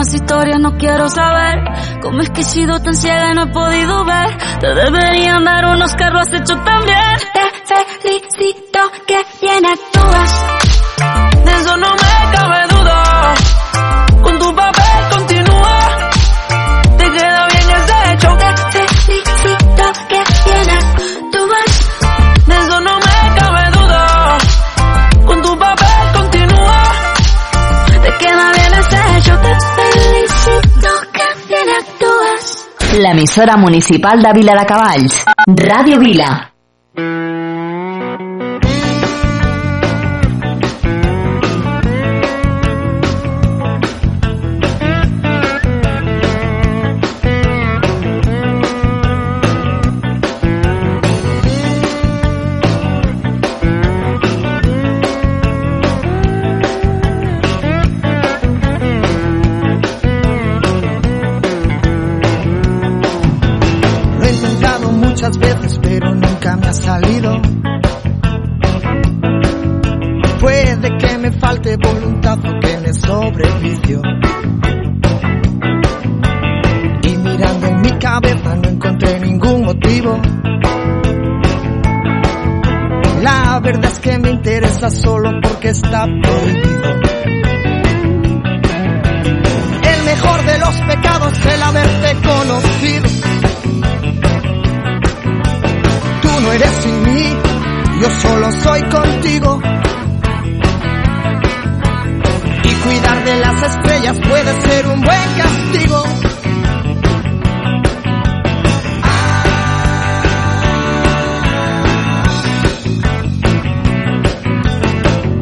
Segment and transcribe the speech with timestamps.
[0.00, 1.62] más historias, no quiero saber
[2.00, 4.38] cómo es que he sido tan ciega y no he podido ver.
[4.58, 7.16] Te deberían dar unos carros hechos también.
[7.68, 9.66] Te felicito que bien
[33.00, 33.10] actúas.
[33.10, 35.24] L'emissora municipal de Vila de Cavalls.
[35.46, 36.49] Ràdio Vila.
[77.02, 80.20] Y mirando en mi cabeza no encontré ningún motivo.
[83.22, 87.00] La verdad es que me interesa solo porque está prohibido.
[89.82, 93.08] El mejor de los pecados es el haberte conocido.
[96.22, 97.36] Tú no eres sin mí,
[98.00, 99.60] yo solo soy contigo.
[102.82, 106.04] Cuidar de las estrellas puede ser un buen castigo.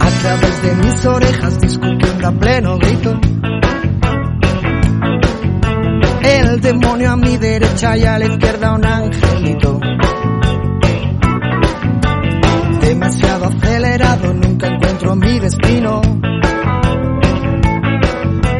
[0.00, 3.20] A través de mis orejas discutiendo a pleno grito.
[6.22, 9.80] El demonio a mi derecha y a la izquierda un angelito.
[12.80, 16.17] Demasiado acelerado, nunca encuentro mi destino.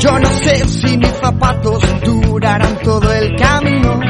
[0.09, 4.01] Yo no sé si mis zapatos durarán todo el camino.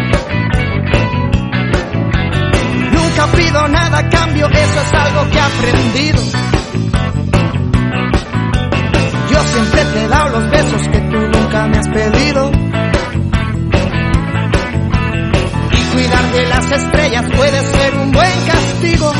[2.92, 6.22] Nunca pido nada a cambio, eso es algo que he aprendido.
[9.28, 12.52] Yo siempre te he dado los besos que tú nunca me has pedido.
[15.72, 19.12] Y cuidar de las estrellas puede ser un buen castigo.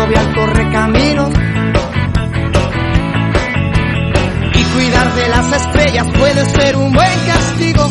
[0.00, 1.28] Al correcaminos.
[4.54, 7.90] Y cuidar de las estrellas puede ser un buen castigo.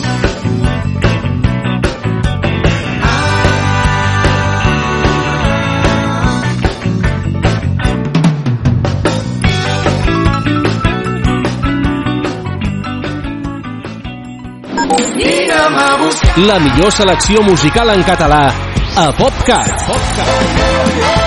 [16.38, 18.54] La millor selecció musical en català
[18.96, 21.27] a PopCat.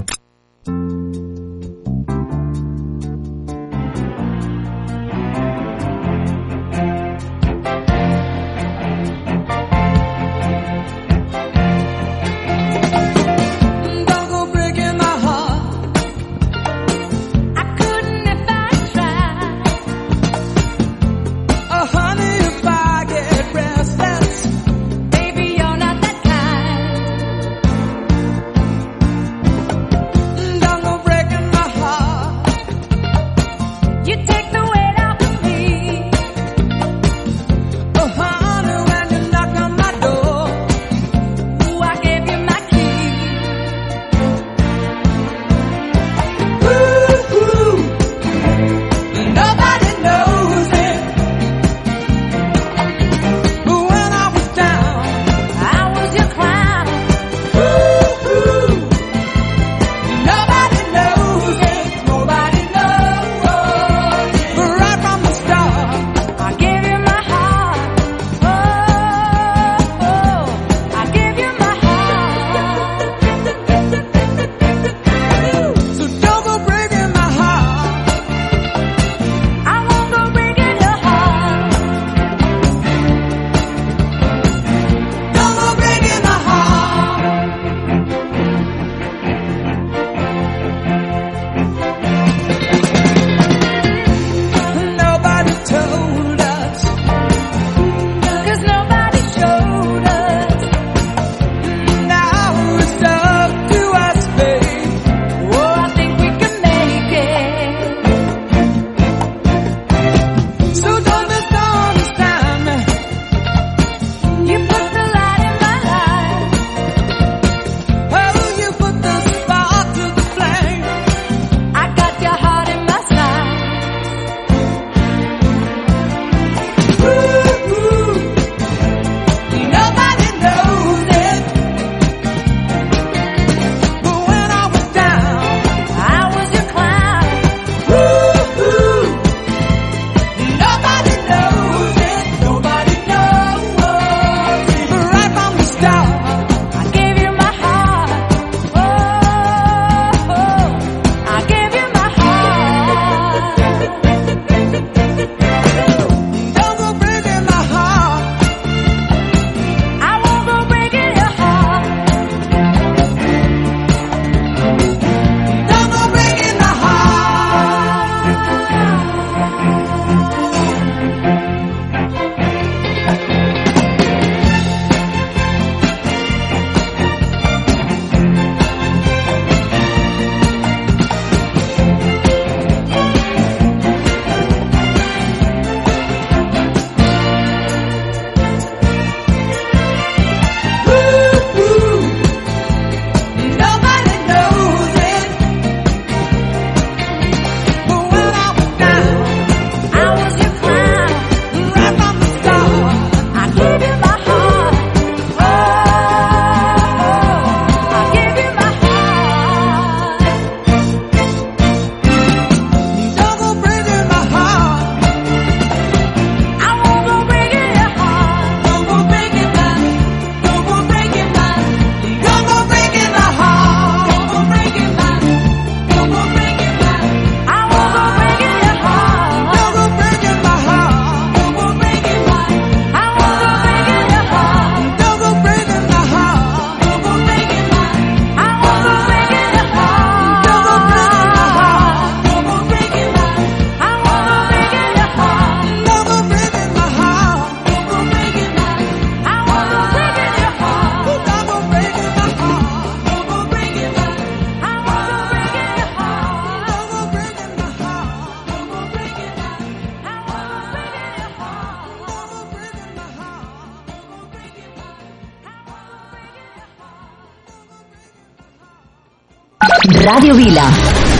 [270.11, 270.63] Ràdio Vila,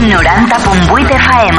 [0.04, 1.56] 90.8 FM.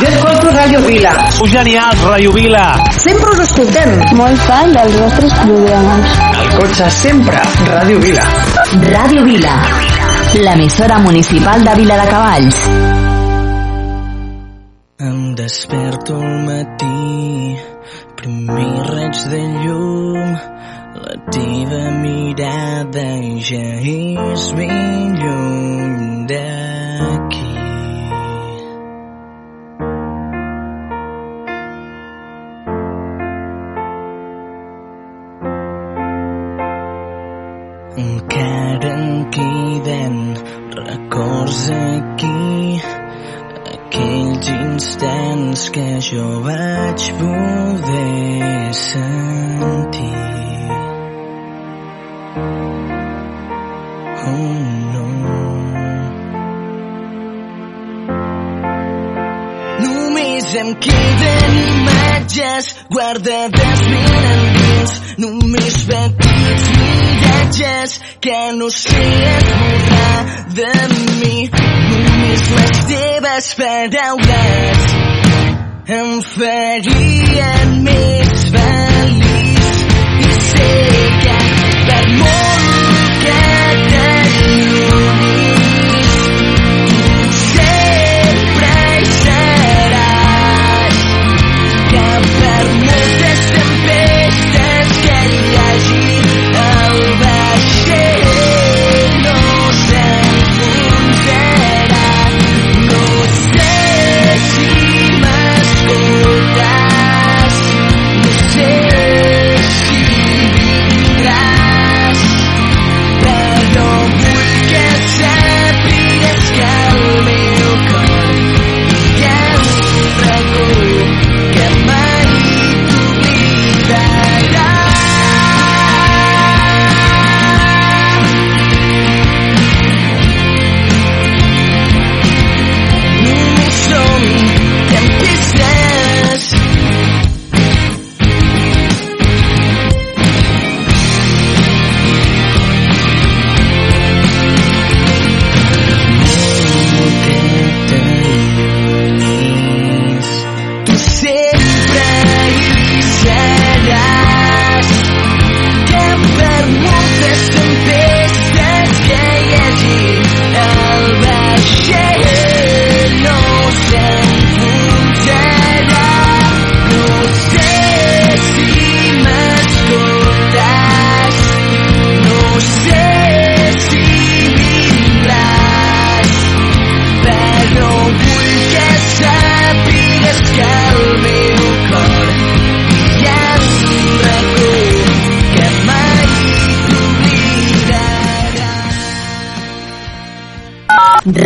[0.00, 1.12] Jo escolto Ràdio Vila.
[1.32, 2.64] Sou genials, Ràdio Vila.
[3.00, 3.94] Sempre us escoltem.
[4.18, 6.18] Molt fan dels vostres programes.
[6.34, 8.26] Al cotxe sempre, Ràdio Vila.
[8.92, 9.54] Ràdio Vila,
[10.44, 12.58] l'emissora municipal de Vila de Cavalls.
[15.08, 17.56] Em desperto al matí,
[18.20, 20.36] primer raig de llum,
[21.06, 23.08] la teva mirada
[23.48, 27.54] ja és ben lluny d'aquí.
[37.96, 40.34] Encara em queden
[40.74, 42.80] records aquí,
[43.74, 50.14] aquells instants que jo vaig poder sentir.
[54.26, 54.30] Oh
[54.92, 55.43] no.
[60.54, 70.22] Només em queden imatges guardades ben endins, només petits miratges que no sé esborrar
[70.54, 71.50] de mi.
[71.90, 74.88] Només les teves paraules
[75.98, 79.86] em farien més feliç
[80.22, 80.93] i sé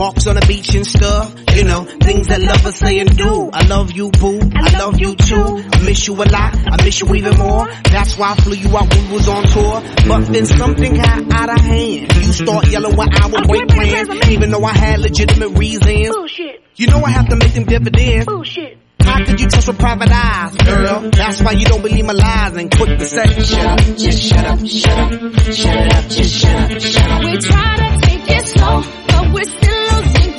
[0.00, 1.28] Walks on the beach and stuff.
[1.54, 3.50] You know, things that lovers say and do.
[3.52, 4.40] I love you, boo.
[4.40, 5.48] I love you too.
[5.72, 6.56] I miss you a lot.
[6.56, 7.68] I miss you even more.
[7.84, 9.82] That's why I flew you out when we was on tour.
[10.08, 12.12] But then something got out of hand.
[12.14, 14.08] You start yelling when I would break plans.
[14.30, 16.08] Even though I had legitimate reasons.
[16.08, 16.64] Bullshit.
[16.76, 18.24] You know I have to make them dividends.
[18.24, 18.78] Bullshit.
[19.02, 21.10] How could you trust with private eyes, girl?
[21.10, 24.44] That's why you don't believe my lies and quick the say, shut up, just shut
[24.46, 25.12] up, shut up,
[25.52, 27.24] shut it up, just shut up, shut up.
[27.24, 29.79] We try to take it slow, but we're still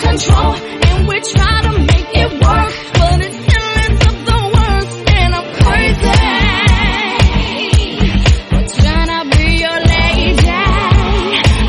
[0.02, 0.54] control.
[0.56, 4.96] And we try to make it work, but it still ends up the worst.
[5.18, 6.18] And I'm crazy.
[8.52, 10.50] We're trying to be your lady.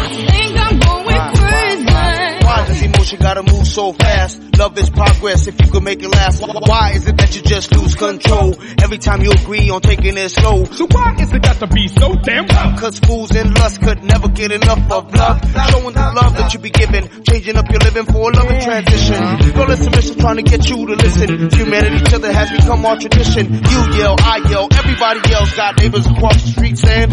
[0.05, 2.45] I think I'm going crazy.
[2.47, 4.39] Why does emotion gotta move so fast?
[4.59, 5.47] Love is progress.
[5.47, 6.43] If you could make it last?
[6.43, 10.29] Why is it that you just lose control every time you agree on taking it
[10.29, 10.65] slow?
[10.65, 12.79] So why is it got to be so damn tough?
[12.79, 15.41] Cause fools and lust could never get enough of love.
[15.71, 19.17] Showing the love that you be giving, changing up your living for a loving transition.
[19.57, 21.51] Girl, it's a mission trying to get you to listen.
[21.51, 23.55] Humanity, each other has become our tradition.
[23.55, 27.11] You yell, I yell, everybody else got neighbors across the street saying,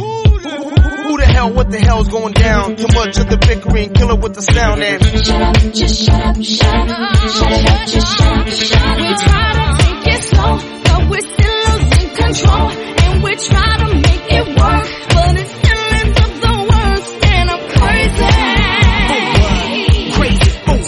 [1.09, 2.75] who the hell, what the hell's going down?
[2.75, 6.21] Too much of the bickering, kill it with the sound and Shut up, just shut
[6.21, 8.97] up, shut up, shut up, just shut up, shut up.
[9.01, 10.53] We try to take it slow,
[10.85, 15.81] but we're still losing control, and we try to make it work, but it still
[15.97, 18.29] ends up the worst, and I'm crazy.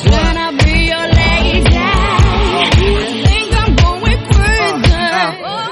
[0.01, 2.77] When I be your lady, I
[3.25, 4.93] think I'm going crazy.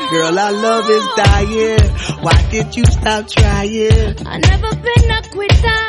[0.09, 1.98] Girl, our love is dying.
[2.21, 4.27] Why did you stop trying?
[4.27, 5.83] I never been a quitter,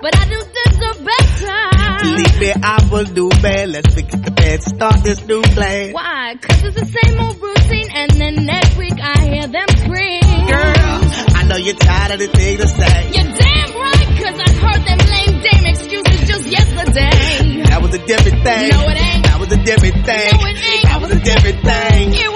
[0.00, 1.62] but I do deserve better.
[2.02, 3.68] Believe me, I will do bad.
[3.70, 5.92] Let's forget the bed, start this new plan.
[5.92, 6.36] Why?
[6.40, 10.22] Cause it's the same old routine, and then next week I hear them scream.
[10.48, 13.10] Girl, I know you're tired of the thing to say.
[13.12, 17.62] You're damn right, cause I heard them lame dame excuses just yesterday.
[17.68, 18.70] That was a different thing.
[18.70, 19.24] No, it ain't.
[19.28, 20.30] That was a different thing.
[20.40, 20.84] No, it ain't.
[20.88, 22.35] That was a different thing.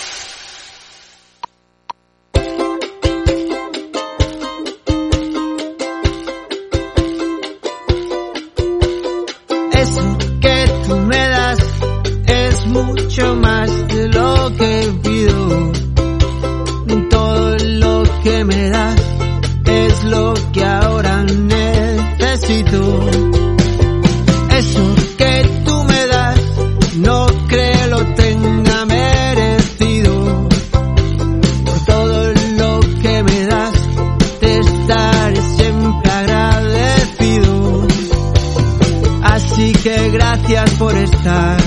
[40.51, 41.57] Gracias por estar,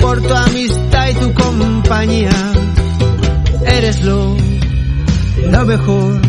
[0.00, 2.52] por tu amistad y tu compañía.
[3.64, 4.36] Eres lo,
[5.50, 6.20] lo mejor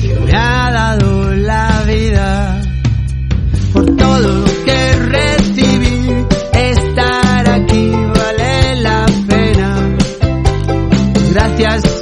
[0.00, 2.62] que me ha dado la vida.
[3.72, 9.96] Por todo lo que recibí, estar aquí vale la pena.
[11.32, 11.95] Gracias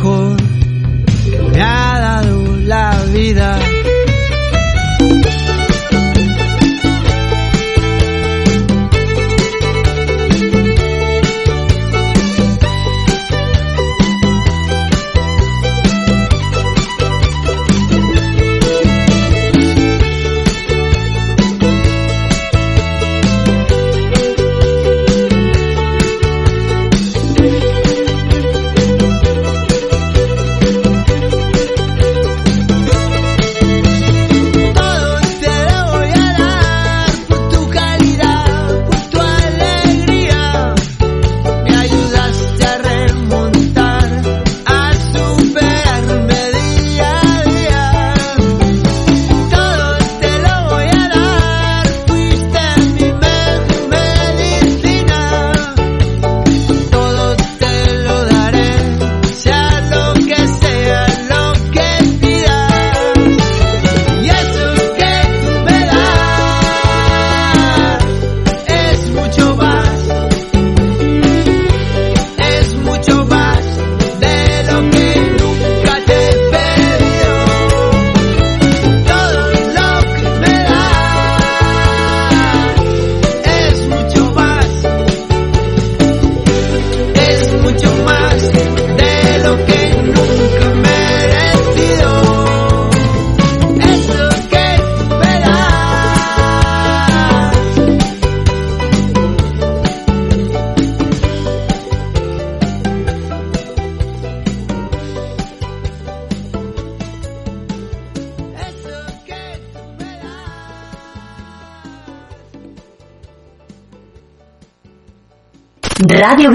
[0.00, 0.37] 过。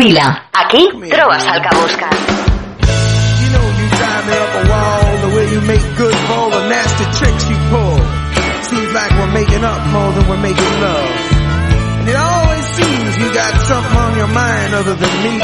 [0.03, 0.49] Vila.
[0.51, 2.19] Aquí trobes el que busques.
[3.39, 6.49] You know you tie me up a wall The way you make good for all
[6.49, 7.97] the nasty tricks you pull
[8.67, 11.07] Seems like we're making up more than we're making love
[12.03, 15.39] And it always seems you got something on your mind other than me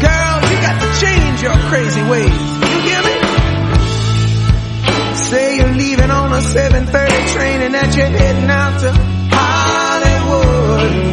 [0.00, 2.40] Girl, you got to change your crazy ways
[2.72, 3.16] You hear me?
[5.28, 8.90] Say you're leaving on a 7.30 train And that you're heading out to
[9.36, 11.10] Hollywood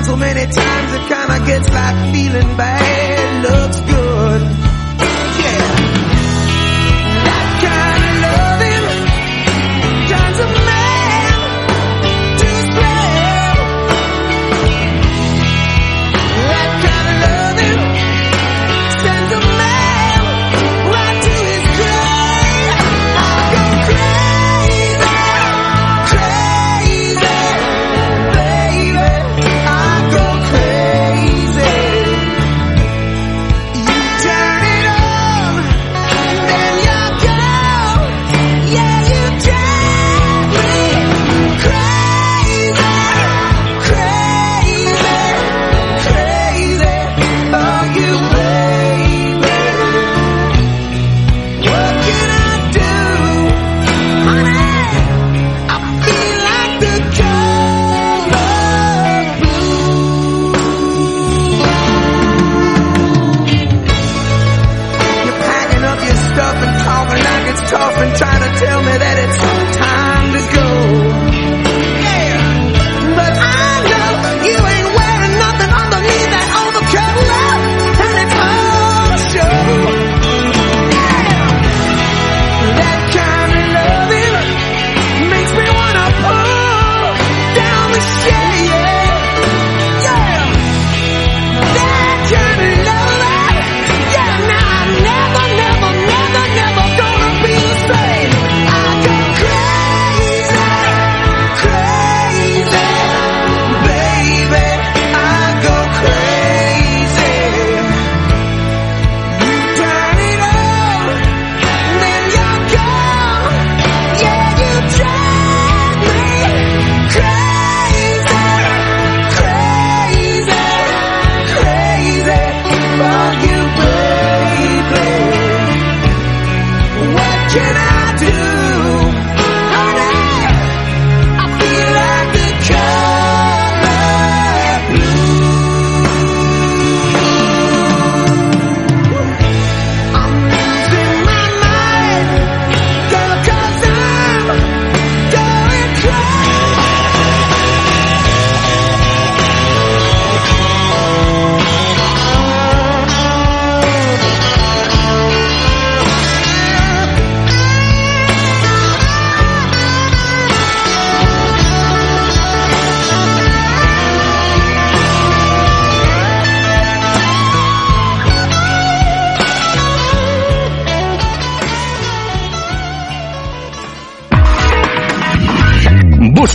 [0.00, 3.44] mind so many times it kinda gets like feeling bad.
[3.44, 4.42] Looks good.
[5.40, 5.79] Yeah.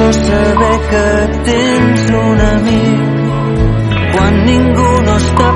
[0.00, 1.06] bo saber que
[1.46, 3.00] tens un amic.
[4.12, 5.50] Quan ningú no està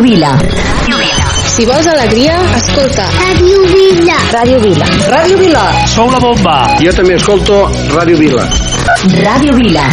[0.00, 0.32] Ràdio Vila.
[1.52, 3.04] Si vols alegria, escolta.
[3.20, 4.14] Ràdio Vila.
[4.32, 4.86] Ràdio Vila.
[5.12, 5.64] Ràdio Vila.
[5.92, 6.54] Sou la bomba.
[6.80, 7.58] Jo també escolto
[7.92, 8.46] Ràdio Vila.
[9.26, 9.84] Ràdio Vila.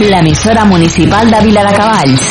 [0.00, 2.24] L'emissora municipal de Vila de Cavalls.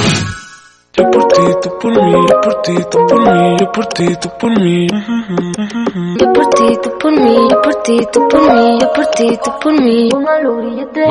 [0.97, 4.05] Yo por ti, tú por mí, yo por ti, tú por mí, yo por ti,
[4.21, 4.88] tú por mí.
[6.19, 9.39] Yo por ti, tú por mí, yo por ti, tú por mí, yo por ti,
[9.41, 10.09] tú por mí.
[10.12, 11.03] Póngalo grillete.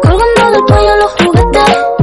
[0.00, 1.95] Colgando del cuello los juguetes.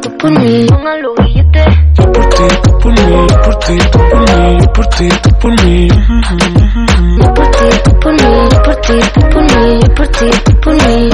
[0.00, 0.66] Tú por mí.
[0.68, 1.64] Póngalo billete.
[1.94, 5.08] Yo por ti, tú por mí, yo por ti, tú por mí, yo por ti,
[5.22, 5.88] tú por mí.
[5.88, 10.30] Yo por ti, tú por mí, yo por ti, tú por mí, yo por ti,
[10.44, 11.10] tú por mí.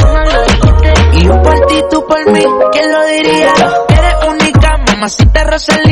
[1.14, 3.52] Y yo por ti, tú por mí, ¿quién lo diría?
[3.88, 5.87] Eres única, mamacita Rosalía.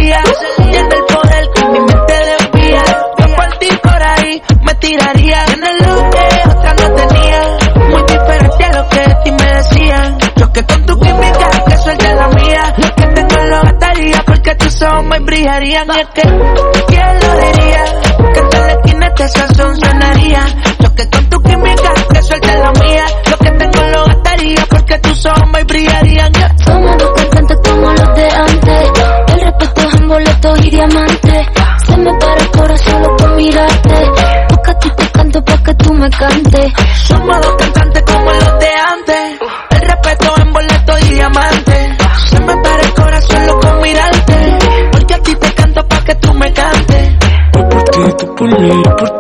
[15.77, 17.85] Y es que, ¿quién lo diría?
[18.33, 20.41] Que en la esquina este sazón sonaría.
[20.81, 23.05] Yo que con tu química, que suelte la mía.
[23.31, 26.33] Lo que tengo lo gastaría porque tus ojos me brillarían.
[26.65, 28.91] Somos dos cantantes como los de antes.
[29.35, 31.47] El respeto es en boletos y diamantes.
[31.87, 34.13] Se me para el corazón solo con mirarte.
[34.49, 36.73] Porque a ti te canto pa' que tú me cantes.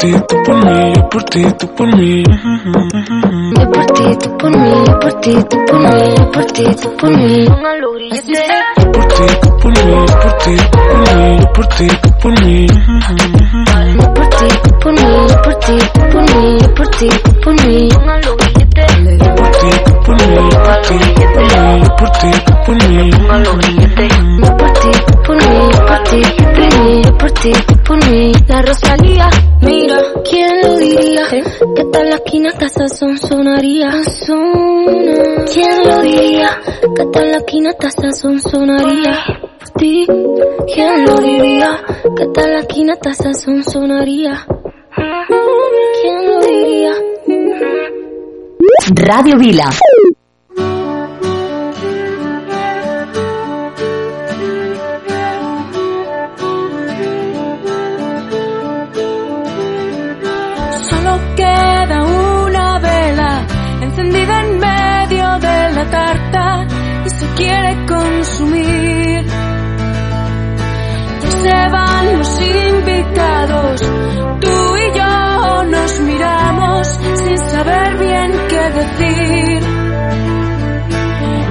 [0.06, 2.22] Ti, tú por mí, yo por ti, tú por mí.
[3.56, 6.64] Yo por ti, tú por mí, yo por ti, tú por mí, yo por ti,
[6.80, 7.44] tú por mí.
[7.44, 7.56] Yo
[8.92, 11.88] por ti, tú por mí, yo por ti, tú por mí, yo por ti,
[33.56, 33.90] sonaría.
[35.52, 36.60] ¿Quién lo diría?
[36.94, 39.24] Que tal la esquina hasta sazón sonaría.
[39.58, 40.06] Por ti,
[40.74, 41.80] ¿quién lo diría?
[42.16, 44.46] Que tal la esquina hasta sazón sonaría.
[46.02, 46.92] ¿Quién lo diría?
[48.94, 49.70] Radio Vila.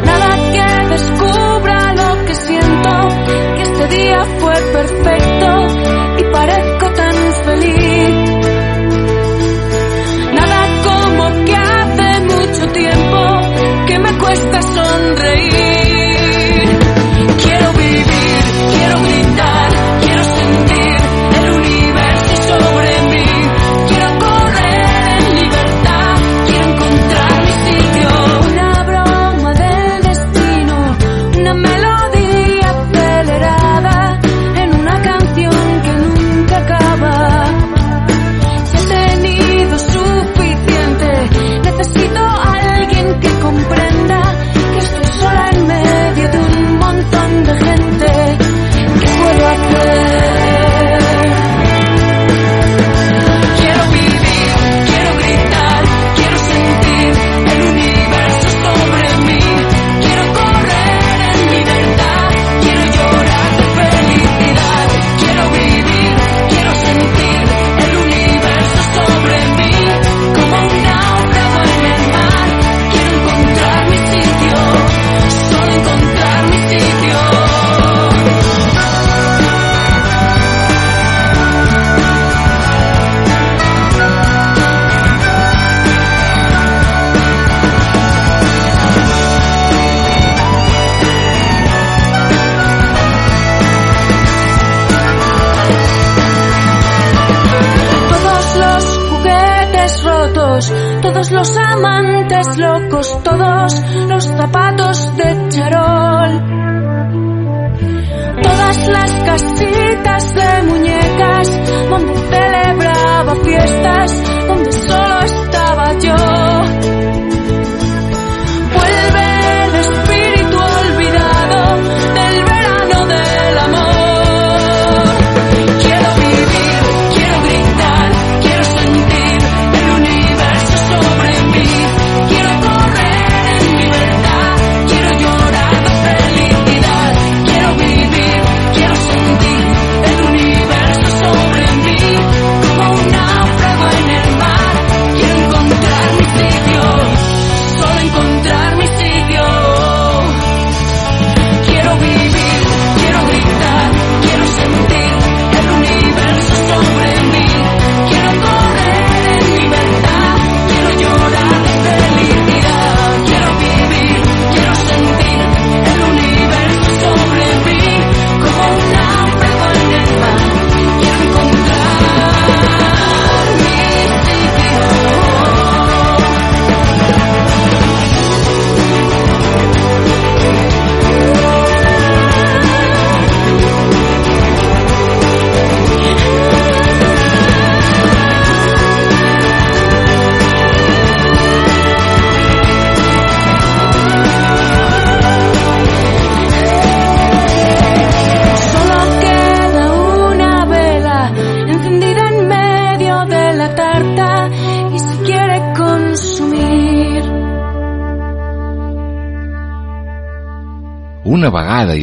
[0.06, 2.90] Nada que descubra lo que siento,
[3.56, 5.35] que este día fue perfecto.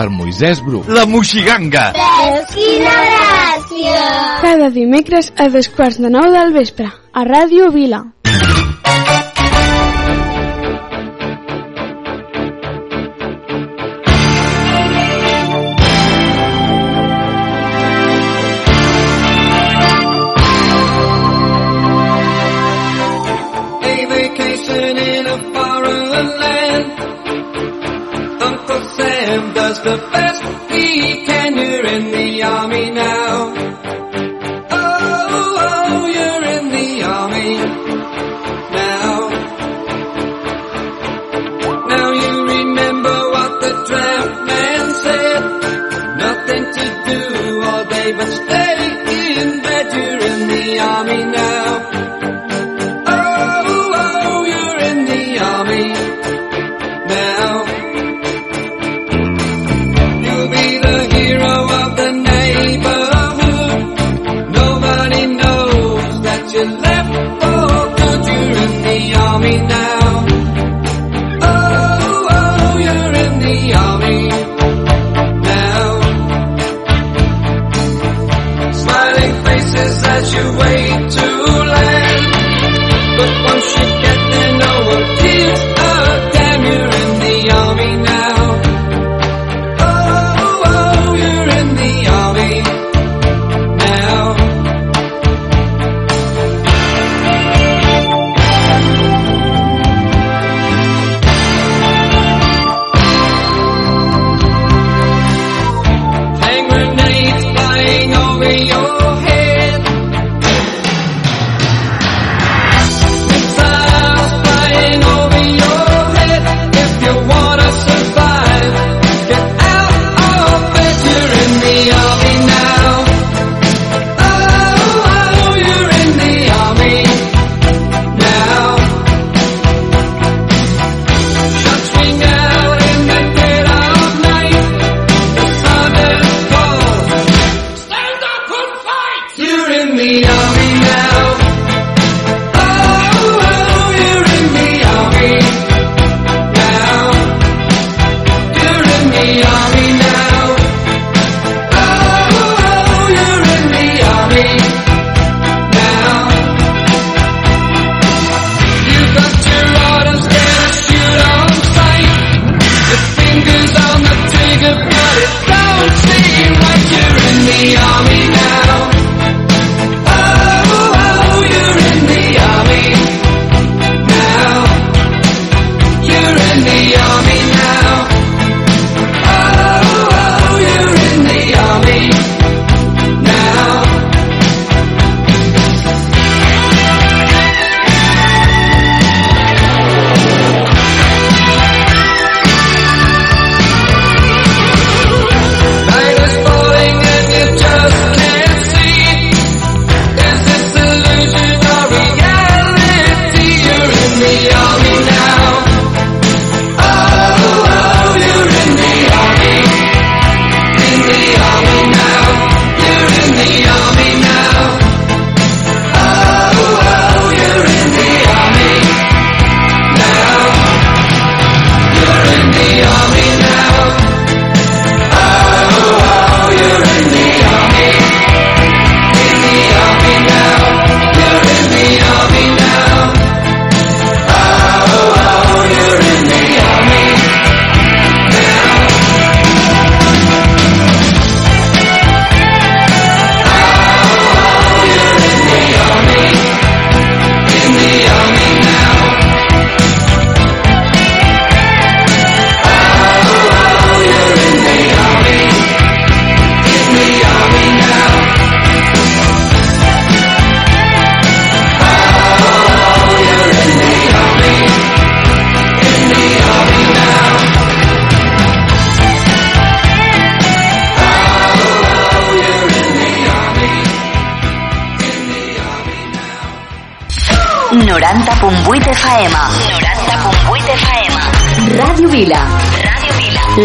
[0.00, 0.80] per Moisès Bru.
[0.88, 1.90] La Moixiganga.
[1.92, 4.04] Veus quina gràcia!
[4.40, 8.06] Cada dimecres a dos quarts de nou del vespre, a Ràdio Vila.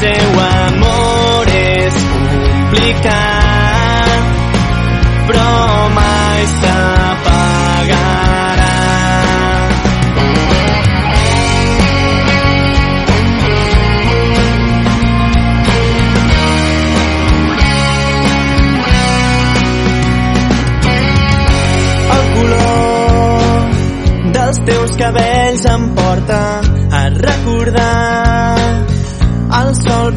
[0.00, 3.47] deseo amor es complicado.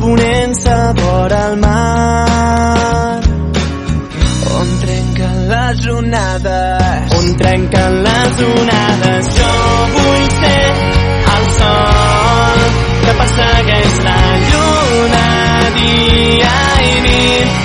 [0.02, 3.22] ponent sabor al mar.
[4.60, 7.14] On trenquen les onades.
[7.18, 9.30] On trenquen les onades.
[9.38, 9.52] Jo
[9.97, 10.66] vull ser
[11.36, 12.66] el sol
[13.04, 15.28] que persegueix la lluna
[15.78, 16.58] dia
[16.89, 17.62] i nit.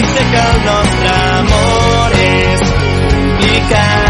[0.00, 2.66] I sé que el nostre amor és
[3.12, 4.03] complicat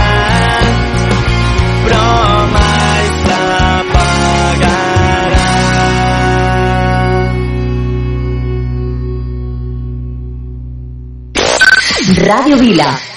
[12.35, 13.14] Radio Vila.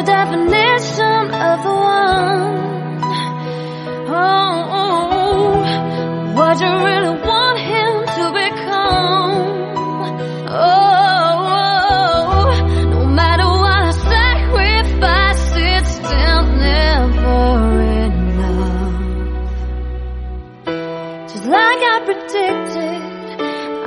[0.00, 3.00] the definition of the one.
[4.08, 5.62] Oh, oh,
[6.36, 9.32] what you really want him to become.
[10.48, 12.48] Oh, oh
[12.94, 19.08] no matter what I sacrifice, it's still never enough.
[21.30, 23.00] Just like I predicted,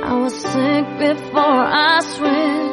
[0.04, 2.63] I will sink before I swim.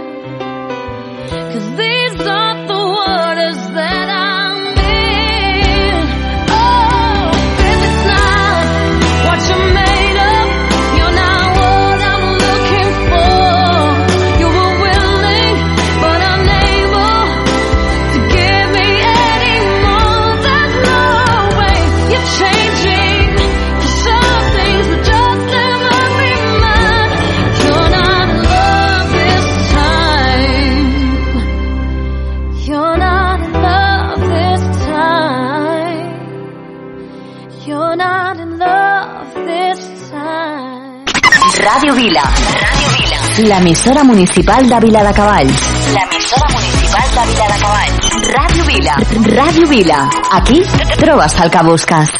[43.43, 45.47] La emisora municipal de Vila de Cabal.
[45.93, 47.89] La emisora municipal de Vila de Cabal.
[48.33, 48.95] Radio Vila.
[49.35, 50.09] Radio Vila.
[50.31, 50.61] Aquí
[50.99, 52.11] trobas al que buscas.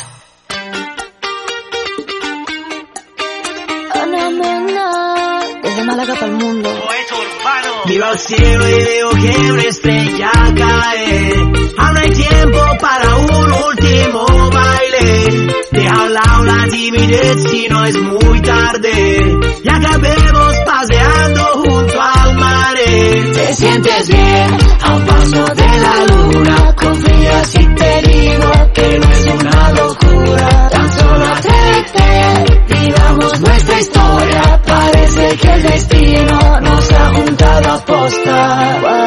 [5.64, 6.70] Desde Málaga para el mundo.
[7.86, 11.34] Viva el cielo y veo que una estrella cae.
[11.78, 15.54] Aún hay tiempo para un último baile.
[15.72, 19.40] Deja al lado la timidez si no es muy tarde.
[19.64, 20.61] Y acabemos
[23.34, 29.26] te sientes bien, a paso de la luna, confía si te digo que no es
[29.40, 37.72] una locura, tan solo atrévete, vivamos nuestra historia, parece que el destino nos ha juntado
[37.72, 39.01] a posta.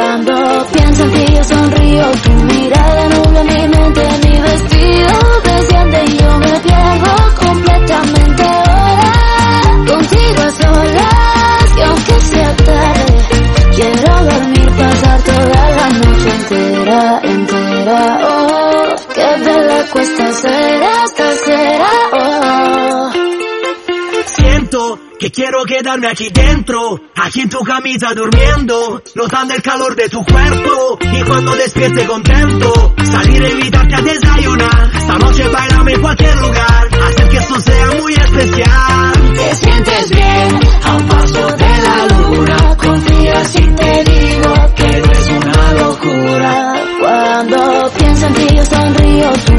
[25.35, 30.97] Quiero quedarme aquí dentro, aquí en tu camisa durmiendo, notando el calor de tu cuerpo
[31.01, 34.91] y cuando despierte contento, salir a invitarte a desayunar.
[34.95, 39.12] Esta noche bailame en cualquier lugar, hacer que esto sea muy especial.
[39.35, 45.12] Te sientes bien, a un paso de la luna, confía si te digo que no
[45.12, 46.74] es una locura.
[47.01, 49.53] Cuando pienso en ti yo sonrío.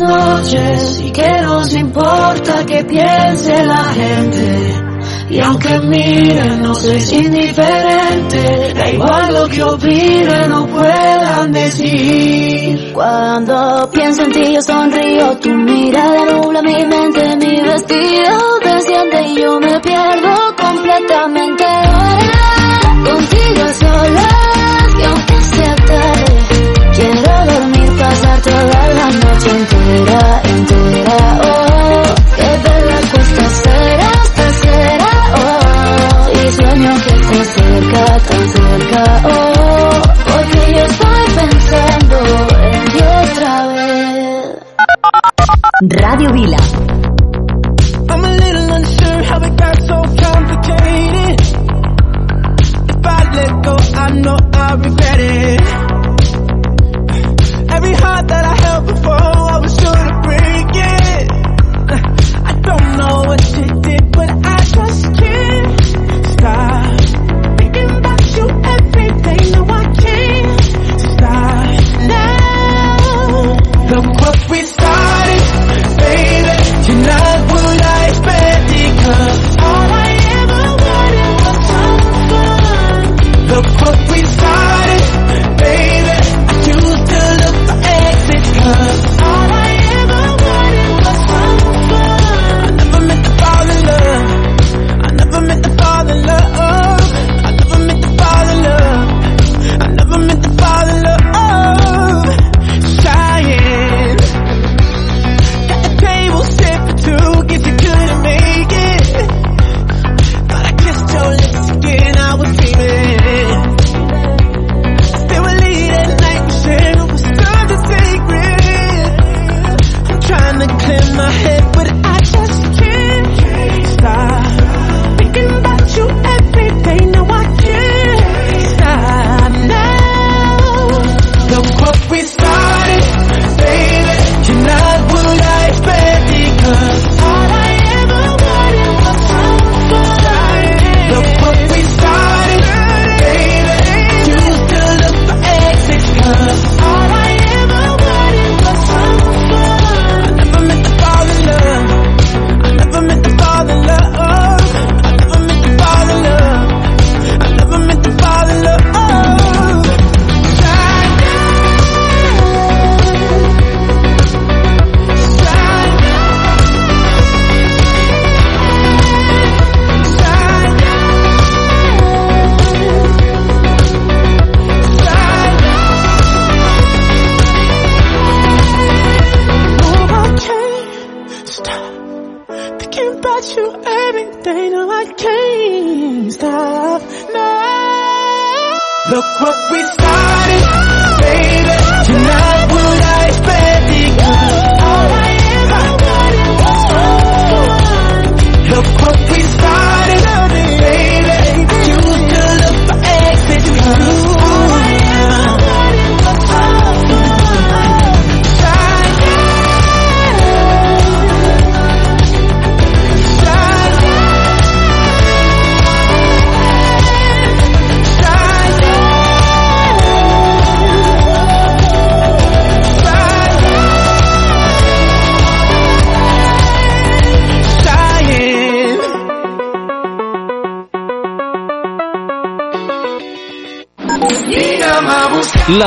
[0.00, 4.90] noches y que nos importa que piense la gente.
[5.30, 12.92] Y aunque miren, no es indiferente, da igual lo que opinen o puedan decir.
[12.92, 19.40] Cuando pienso en ti yo sonrío, tu mirada nubla mi mente, mi vestido desciende y
[19.40, 21.64] yo me pierdo completamente.
[21.64, 22.40] Ahora
[23.04, 23.68] contigo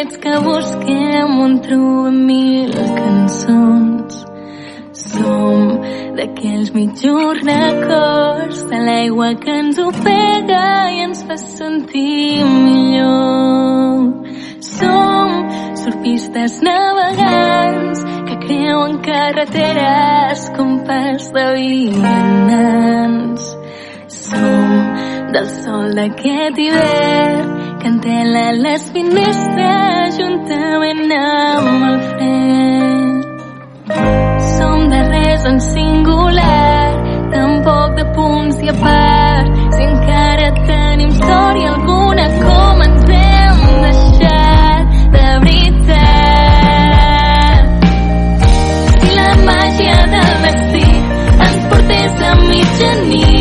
[0.00, 4.26] Indrets que busquem on trobem mil cançons.
[4.92, 5.80] Som
[6.16, 14.24] d'aquells mitjos records de l'aigua que ens ofega i ens fa sentir millor.
[14.60, 15.30] Som
[15.82, 23.56] surfistes navegants que creuen carreteres com pas de vianants.
[24.08, 33.24] Som del sol d'aquest hivern entela les finestres juntament amb el fred.
[34.56, 36.88] Som de res en singular,
[37.32, 44.84] tampoc de punts i a part, si encara tenim història alguna com ens hem deixat
[45.16, 46.04] de veritat.
[48.94, 50.88] Si la màgia del destí
[51.48, 53.39] ens portés a mitjanit,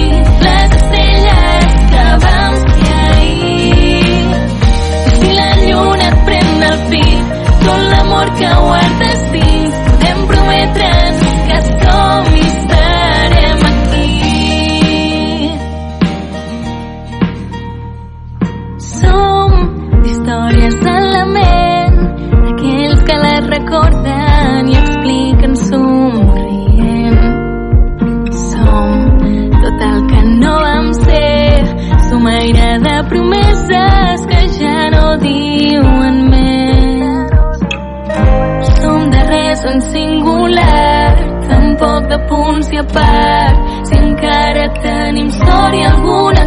[39.70, 41.14] tan singular,
[41.48, 43.58] tan poc de punts i a part,
[43.88, 46.39] si encara tenim història alguna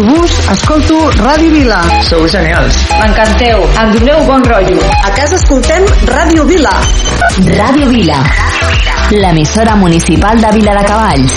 [0.00, 1.80] A l'autobús escolto Ràdio Vila.
[2.08, 2.76] Sou genials.
[2.88, 3.60] M'encanteu.
[3.82, 4.80] Em doneu bon rotllo.
[5.04, 6.72] A casa escoltem Ràdio Vila.
[7.58, 8.16] Ràdio Vila,
[9.12, 11.36] l'emissora municipal de Vila de Cavalls.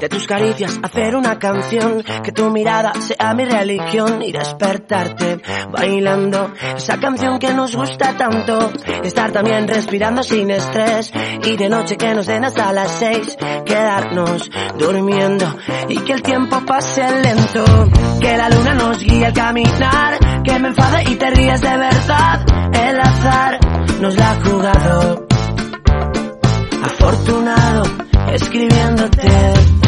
[0.00, 6.52] De tus caricias hacer una canción, que tu mirada sea mi religión y despertarte bailando
[6.76, 8.72] esa canción que nos gusta tanto.
[9.02, 11.12] Estar también respirando sin estrés
[11.44, 15.56] y de noche que nos den hasta las seis, quedarnos durmiendo
[15.88, 17.64] y que el tiempo pase lento.
[18.20, 22.46] Que la luna nos guíe al caminar, que me enfade y te ríes de verdad.
[22.72, 23.58] El azar
[24.00, 25.26] nos la ha jugado.
[26.82, 27.82] Afortunado
[28.32, 29.87] escribiéndote.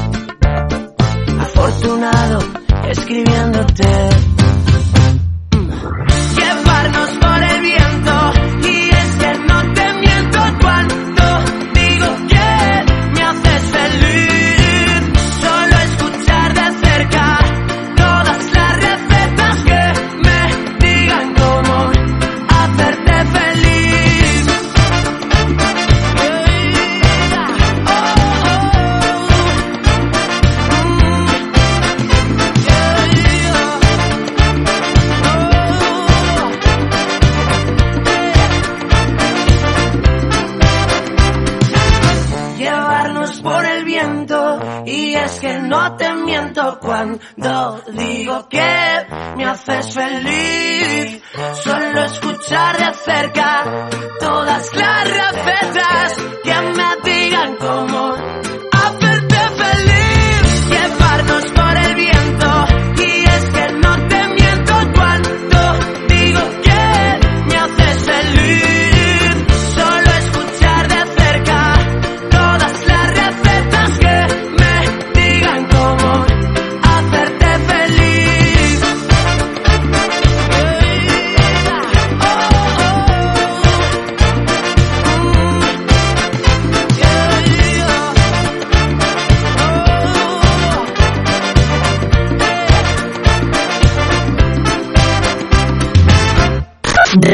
[1.61, 2.39] Afortunado
[2.89, 4.09] escribiéndote.
[6.35, 7.40] Llevarnos por
[45.11, 51.21] y es que no te miento cuando digo que me haces feliz.
[51.63, 53.89] Solo escuchar de cerca
[54.21, 58.15] todas las recetas que me digan cómo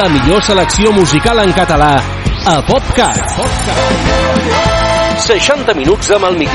[0.00, 1.90] La millor selecció musical en català
[2.48, 3.18] a PopCat.
[5.26, 6.48] 60 minuts amb el millor